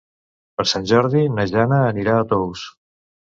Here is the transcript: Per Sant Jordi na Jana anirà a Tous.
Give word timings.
Per 0.61 0.63
Sant 0.71 0.87
Jordi 0.91 1.21
na 1.33 1.45
Jana 1.51 1.83
anirà 1.91 2.17
a 2.19 2.25
Tous. 2.33 2.65